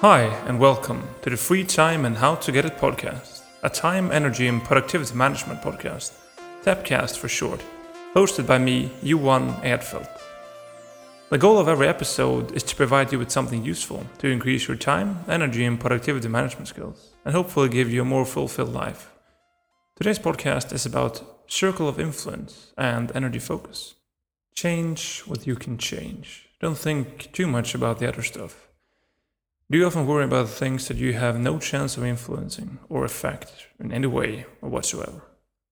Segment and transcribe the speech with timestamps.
[0.00, 4.12] Hi, and welcome to the Free Time and How to Get It podcast, a time,
[4.12, 6.12] energy, and productivity management podcast,
[6.62, 7.62] TAPcast for short,
[8.14, 10.20] hosted by me, Johan Edfeldt.
[11.30, 14.76] The goal of every episode is to provide you with something useful to increase your
[14.76, 19.10] time, energy, and productivity management skills, and hopefully give you a more fulfilled life.
[19.96, 23.94] Today's podcast is about circle of influence and energy focus.
[24.54, 26.50] Change what you can change.
[26.60, 28.65] Don't think too much about the other stuff.
[29.68, 33.66] Do you often worry about things that you have no chance of influencing or affect
[33.80, 35.22] in any way or whatsoever?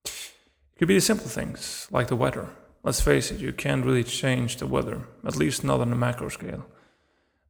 [0.03, 2.49] It could be the simple things, like the weather.
[2.83, 6.27] Let's face it, you can't really change the weather, at least not on a macro
[6.27, 6.65] scale.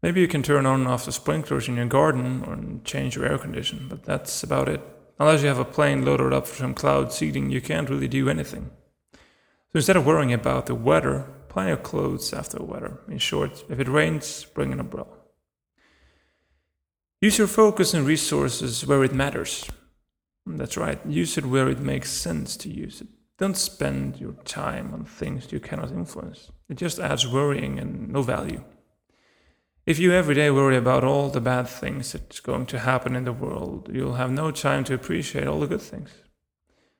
[0.04, 3.26] Maybe you can turn on and off the sprinklers in your garden or change your
[3.26, 4.82] air condition, but that's about it.
[5.18, 8.30] Unless you have a plane loaded up for some cloud seeding, you can't really do
[8.30, 8.70] anything.
[9.14, 13.00] So instead of worrying about the weather, plan your clothes after the weather.
[13.08, 15.15] In short, if it rains, bring an umbrella.
[17.26, 19.68] Use your focus and resources where it matters.
[20.46, 23.08] That's right, use it where it makes sense to use it.
[23.40, 26.52] Don't spend your time on things you cannot influence.
[26.70, 28.64] It just adds worrying and no value.
[29.88, 33.24] If you every day worry about all the bad things that's going to happen in
[33.24, 36.12] the world, you'll have no time to appreciate all the good things.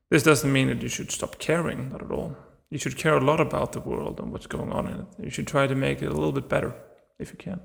[0.10, 2.36] This doesn't mean that you should stop caring, not at all.
[2.72, 5.06] You should care a lot about the world and what's going on in it.
[5.20, 6.74] You should try to make it a little bit better
[7.20, 7.60] if you can.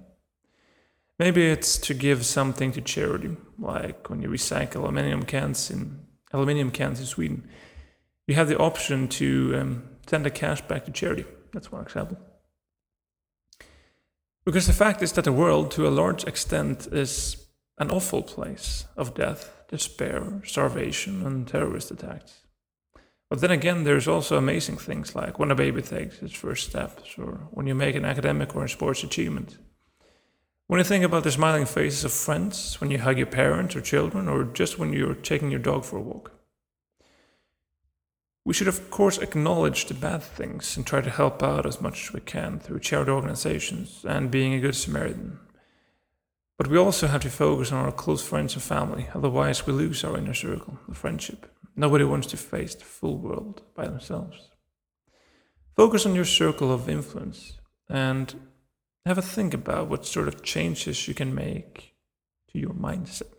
[1.20, 6.00] Maybe it's to give something to charity, like when you recycle aluminum cans in
[6.32, 7.46] aluminum cans in Sweden.
[8.26, 11.26] You have the option to um, send the cash back to charity.
[11.52, 12.16] That's one example.
[14.46, 17.36] Because the fact is that the world, to a large extent, is
[17.76, 22.46] an awful place of death, despair, starvation, and terrorist attacks.
[23.28, 27.18] But then again, there's also amazing things like when a baby takes its first steps,
[27.18, 29.58] or when you make an academic or a sports achievement.
[30.70, 33.80] When you think about the smiling faces of friends, when you hug your parents or
[33.80, 36.30] children, or just when you're taking your dog for a walk.
[38.44, 42.04] We should, of course, acknowledge the bad things and try to help out as much
[42.04, 45.40] as we can through charity organizations and being a good Samaritan.
[46.56, 50.04] But we also have to focus on our close friends and family, otherwise, we lose
[50.04, 51.52] our inner circle, the friendship.
[51.74, 54.50] Nobody wants to face the full world by themselves.
[55.74, 57.54] Focus on your circle of influence
[57.88, 58.36] and
[59.06, 61.94] have a think about what sort of changes you can make
[62.52, 63.32] to your mindset.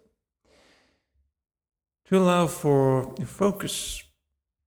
[2.06, 4.04] To allow for your focus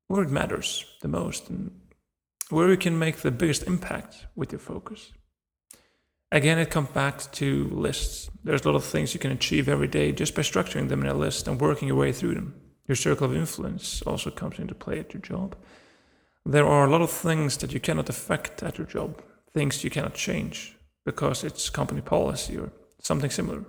[0.06, 1.72] where it matters the most and
[2.50, 5.12] where you can make the biggest impact with your focus.
[6.31, 8.31] Again, it comes back to lists.
[8.43, 11.06] There's a lot of things you can achieve every day just by structuring them in
[11.09, 12.54] a list and working your way through them.
[12.87, 15.56] Your circle of influence also comes into play at your job.
[16.44, 19.22] There are a lot of things that you cannot affect at your job,
[19.53, 20.74] things you cannot change
[21.04, 23.65] because it's company policy or something similar.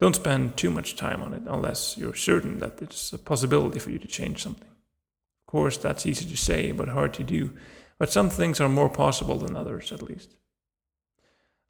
[0.00, 3.90] Don't spend too much time on it unless you're certain that it's a possibility for
[3.90, 4.68] you to change something.
[4.68, 7.52] Of course, that's easy to say, but hard to do.
[7.98, 10.36] But some things are more possible than others, at least.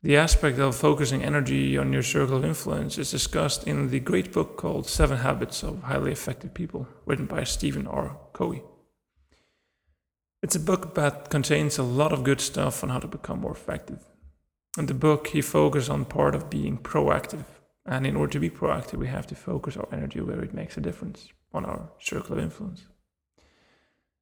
[0.02, 4.32] The aspect of focusing energy on your circle of influence is discussed in the great
[4.32, 8.16] book called Seven Habits of Highly Effective People, written by Stephen R.
[8.32, 8.62] Covey.
[10.40, 13.52] It's a book that contains a lot of good stuff on how to become more
[13.52, 14.04] effective.
[14.78, 17.44] In the book, he focuses on part of being proactive.
[17.84, 20.76] And in order to be proactive, we have to focus our energy where it makes
[20.76, 22.86] a difference on our circle of influence.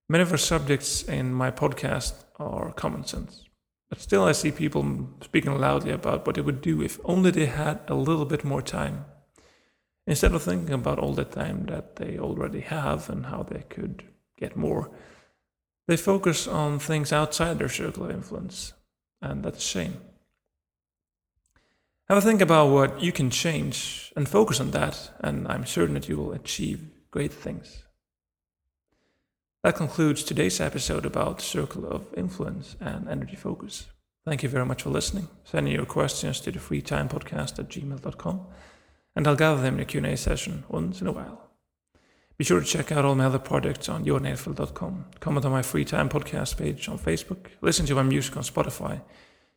[0.08, 3.44] Many of our subjects in my podcast are common sense.
[3.90, 7.46] But still, I see people speaking loudly about what they would do if only they
[7.46, 9.04] had a little bit more time.
[10.06, 14.04] Instead of thinking about all the time that they already have and how they could
[14.38, 14.90] get more,
[15.86, 18.72] they focus on things outside their circle of influence.
[19.20, 20.00] And that's a shame.
[22.08, 25.94] Have a think about what you can change and focus on that, and I'm certain
[25.94, 27.82] that you will achieve great things.
[29.64, 33.86] That concludes today's episode about the Circle of Influence and Energy Focus.
[34.24, 35.26] Thank you very much for listening.
[35.42, 38.46] Send your questions to the freetimepodcast at gmail.com,
[39.16, 41.50] and I'll gather them in a Q&A session once in a while.
[42.38, 45.06] Be sure to check out all my other projects on johanedfeldt.com.
[45.18, 47.46] Comment on my Free Time podcast page on Facebook.
[47.60, 49.00] Listen to my music on Spotify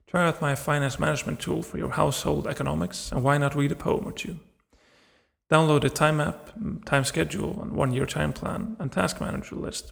[0.10, 3.76] Try out my finance management tool for your household economics, and why not read a
[3.76, 4.40] poem or two?
[5.52, 9.56] Download the time app, mm, time schedule, and one year time plan and task manager
[9.56, 9.92] list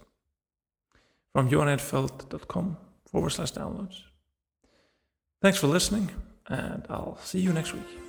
[1.34, 4.02] from johanedfeldt.com forward slash downloads.
[5.40, 6.10] Thanks for listening,
[6.48, 8.07] and I'll see you next week.